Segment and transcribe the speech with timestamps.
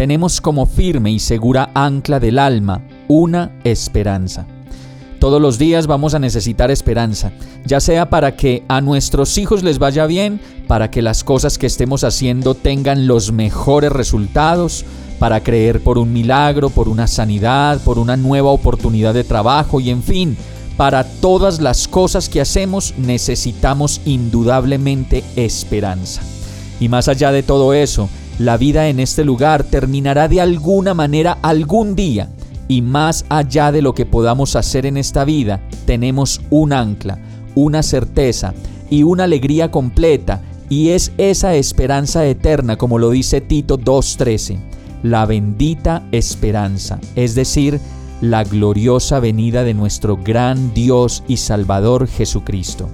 [0.00, 4.46] tenemos como firme y segura ancla del alma una esperanza.
[5.18, 7.32] Todos los días vamos a necesitar esperanza,
[7.66, 11.66] ya sea para que a nuestros hijos les vaya bien, para que las cosas que
[11.66, 14.86] estemos haciendo tengan los mejores resultados,
[15.18, 19.90] para creer por un milagro, por una sanidad, por una nueva oportunidad de trabajo y
[19.90, 20.34] en fin,
[20.78, 26.22] para todas las cosas que hacemos necesitamos indudablemente esperanza.
[26.80, 28.08] Y más allá de todo eso,
[28.40, 32.30] la vida en este lugar terminará de alguna manera algún día
[32.68, 37.18] y más allá de lo que podamos hacer en esta vida, tenemos un ancla,
[37.54, 38.54] una certeza
[38.88, 44.56] y una alegría completa y es esa esperanza eterna como lo dice Tito 2.13,
[45.02, 47.78] la bendita esperanza, es decir,
[48.22, 52.88] la gloriosa venida de nuestro gran Dios y Salvador Jesucristo.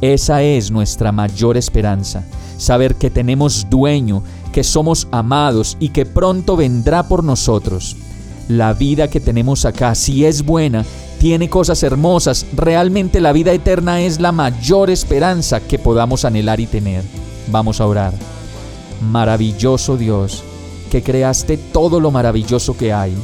[0.00, 2.24] Esa es nuestra mayor esperanza,
[2.56, 4.22] saber que tenemos dueño
[4.58, 7.96] que somos amados y que pronto vendrá por nosotros.
[8.48, 10.84] La vida que tenemos acá, si es buena,
[11.20, 16.66] tiene cosas hermosas, realmente la vida eterna es la mayor esperanza que podamos anhelar y
[16.66, 17.04] tener.
[17.52, 18.12] Vamos a orar.
[19.00, 20.42] Maravilloso Dios,
[20.90, 23.14] que creaste todo lo maravilloso que hay,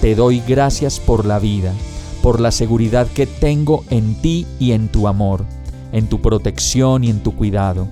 [0.00, 1.72] te doy gracias por la vida,
[2.20, 5.44] por la seguridad que tengo en ti y en tu amor,
[5.92, 7.86] en tu protección y en tu cuidado.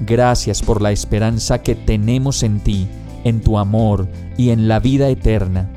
[0.00, 2.86] Gracias por la esperanza que tenemos en ti,
[3.24, 5.68] en tu amor y en la vida eterna.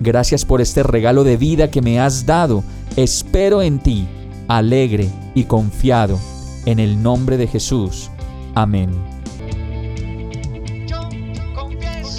[0.00, 2.62] Gracias por este regalo de vida que me has dado.
[2.96, 4.06] Espero en ti,
[4.48, 6.18] alegre y confiado,
[6.66, 8.10] en el nombre de Jesús.
[8.54, 9.17] Amén.